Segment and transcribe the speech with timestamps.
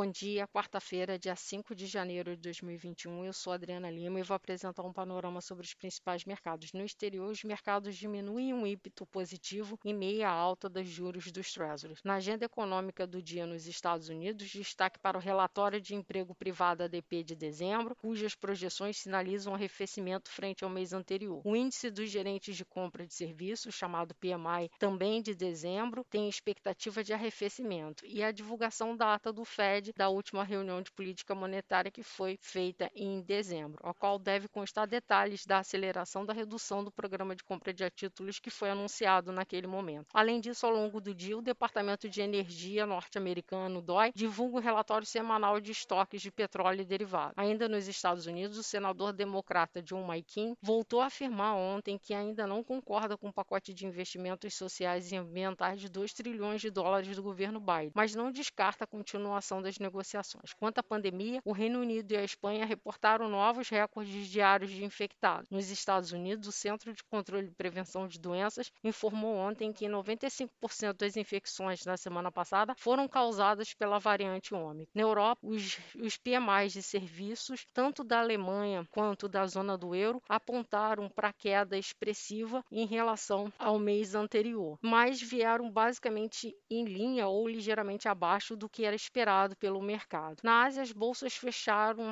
[0.00, 3.26] Bom dia, quarta-feira, dia 5 de janeiro de 2021.
[3.26, 6.72] Eu sou Adriana Lima e vou apresentar um panorama sobre os principais mercados.
[6.72, 11.52] No exterior, os mercados diminuem um ímpeto positivo em meio à alta dos juros dos
[11.52, 12.00] Treasuries.
[12.02, 16.82] Na agenda econômica do dia nos Estados Unidos, destaque para o relatório de emprego privado
[16.82, 21.42] ADP de dezembro, cujas projeções sinalizam um arrefecimento frente ao mês anterior.
[21.44, 27.04] O índice dos gerentes de compra de serviços, chamado PMI, também de dezembro, tem expectativa
[27.04, 28.06] de arrefecimento.
[28.06, 32.38] E a divulgação da ata do Fed da última reunião de política monetária que foi
[32.40, 37.44] feita em dezembro, a qual deve constar detalhes da aceleração da redução do programa de
[37.44, 40.08] compra de títulos que foi anunciado naquele momento.
[40.12, 45.06] Além disso, ao longo do dia, o Departamento de Energia norte-americano, DOI, divulga o relatório
[45.06, 47.34] semanal de estoques de petróleo e derivados.
[47.36, 52.46] Ainda nos Estados Unidos, o senador democrata John McCain voltou a afirmar ontem que ainda
[52.46, 57.14] não concorda com o pacote de investimentos sociais e ambientais de 2 trilhões de dólares
[57.16, 60.52] do governo Biden, mas não descarta a continuação das negociações.
[60.54, 65.50] Quanto à pandemia, o Reino Unido e a Espanha reportaram novos recordes diários de infectados.
[65.50, 70.92] Nos Estados Unidos, o Centro de Controle e Prevenção de Doenças informou ontem que 95%
[70.92, 74.90] das infecções na semana passada foram causadas pela variante Ômicron.
[74.94, 80.22] Na Europa, os, os PMIs de serviços, tanto da Alemanha quanto da zona do euro,
[80.28, 87.48] apontaram para queda expressiva em relação ao mês anterior, mas vieram basicamente em linha ou
[87.48, 90.38] ligeiramente abaixo do que era esperado pelo pelo mercado.
[90.42, 92.02] Na Ásia, as bolsas fecharam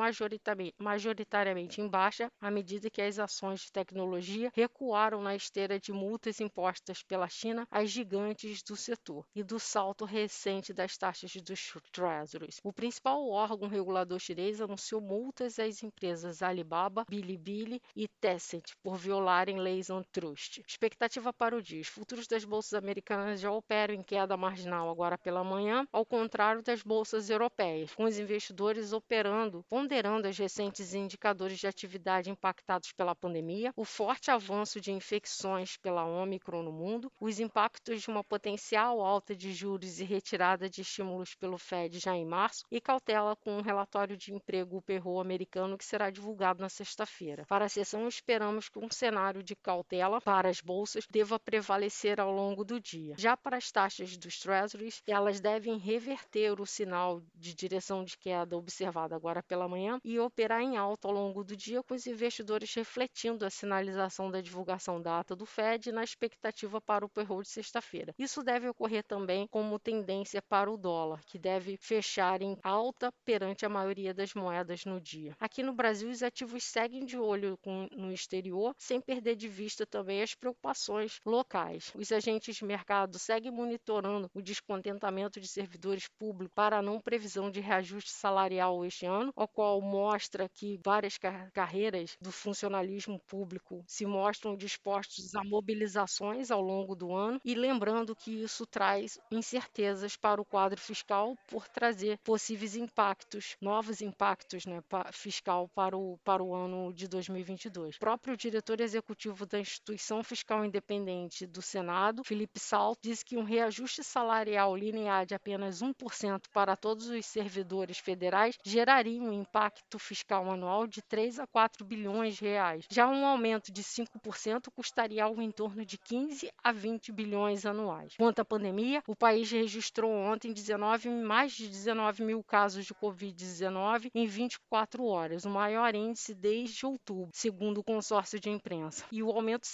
[0.79, 6.41] majoritariamente em baixa à medida que as ações de tecnologia recuaram na esteira de multas
[6.41, 12.61] impostas pela China às gigantes do setor e do salto recente das taxas dos treasuries.
[12.63, 19.59] O principal órgão regulador chinês anunciou multas às empresas Alibaba, Bilibili e Tencent por violarem
[19.59, 20.63] leis antitrust.
[20.65, 25.19] Expectativa para o dia: os futuros das bolsas americanas já operam em queda marginal agora
[25.19, 30.95] pela manhã, ao contrário das bolsas europeias europeias, com os investidores operando, ponderando os recentes
[30.95, 37.11] indicadores de atividade impactados pela pandemia, o forte avanço de infecções pela Omicron no mundo,
[37.21, 42.15] os impactos de uma potencial alta de juros e retirada de estímulos pelo Fed já
[42.15, 46.69] em março e cautela com um relatório de emprego perro americano que será divulgado na
[46.69, 47.45] sexta-feira.
[47.49, 52.31] Para a sessão, esperamos que um cenário de cautela para as bolsas deva prevalecer ao
[52.31, 53.15] longo do dia.
[53.17, 58.57] Já para as taxas dos Treasuries, elas devem reverter o sinal de direção de queda
[58.57, 62.75] observada agora pela manhã e operar em alta ao longo do dia, com os investidores
[62.75, 67.49] refletindo a sinalização da divulgação da ata do Fed na expectativa para o payroll de
[67.49, 68.15] sexta-feira.
[68.19, 73.65] Isso deve ocorrer também como tendência para o dólar, que deve fechar em alta perante
[73.65, 75.35] a maioria das moedas no dia.
[75.39, 77.59] Aqui no Brasil, os ativos seguem de olho
[77.93, 81.93] no exterior, sem perder de vista também as preocupações locais.
[81.95, 87.51] Os agentes de mercado seguem monitorando o descontentamento de servidores públicos para não previsão previsão
[87.51, 93.85] de reajuste salarial este ano, o qual mostra que várias car carreiras do funcionalismo público
[93.87, 100.17] se mostram dispostos a mobilizações ao longo do ano e lembrando que isso traz incertezas
[100.17, 106.43] para o quadro fiscal por trazer possíveis impactos, novos impactos né, fiscal para o, para
[106.43, 107.97] o ano de 2022.
[107.97, 113.45] O próprio diretor executivo da Instituição Fiscal Independente do Senado, Felipe Salto, disse que um
[113.45, 120.51] reajuste salarial linear de apenas 1% para todos os servidores federais geraria um impacto fiscal
[120.51, 122.85] anual de 3 a 4 bilhões de reais.
[122.91, 128.15] Já um aumento de 5% custaria algo em torno de 15 a 20 bilhões anuais.
[128.17, 134.11] Quanto à pandemia, o país registrou ontem 19, mais de 19 mil casos de Covid-19
[134.15, 139.05] em 24 horas, o maior índice desde outubro, segundo o consórcio de imprensa.
[139.11, 139.67] E o aumento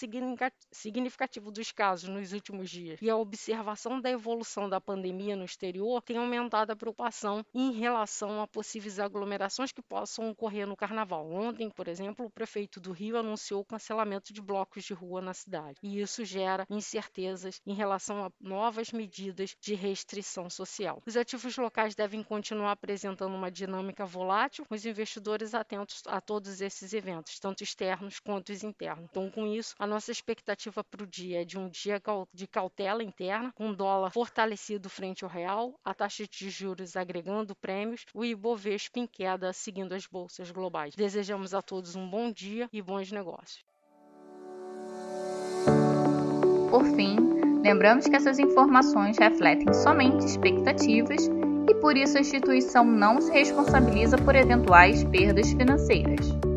[0.72, 6.02] significativo dos casos nos últimos dias e a observação da evolução da pandemia no exterior
[6.02, 11.30] tem aumentado a preocupação em relação a possíveis aglomerações que possam ocorrer no carnaval.
[11.30, 15.32] Ontem, por exemplo, o prefeito do Rio anunciou o cancelamento de blocos de rua na
[15.32, 21.02] cidade, e isso gera incertezas em relação a novas medidas de restrição social.
[21.06, 26.60] Os ativos locais devem continuar apresentando uma dinâmica volátil, com os investidores atentos a todos
[26.60, 29.04] esses eventos, tanto externos quanto os internos.
[29.10, 32.00] Então, com isso, a nossa expectativa para o dia é de um dia
[32.32, 37.54] de cautela interna, com dólar fortalecido frente ao real, a taxa de juros agregada agregando
[37.54, 40.94] prêmios, o Ibovespa em queda seguindo as bolsas globais.
[40.94, 43.64] Desejamos a todos um bom dia e bons negócios.
[46.70, 47.16] Por fim,
[47.62, 51.30] lembramos que essas informações refletem somente expectativas
[51.68, 56.53] e por isso a instituição não se responsabiliza por eventuais perdas financeiras.